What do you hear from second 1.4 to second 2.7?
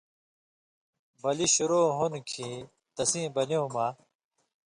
شُروع ہُوندیۡ کھیں